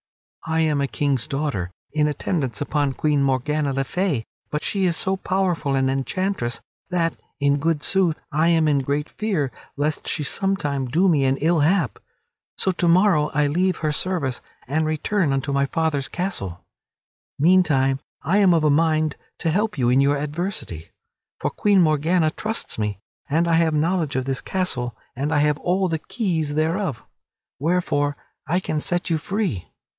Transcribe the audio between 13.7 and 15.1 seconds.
her service and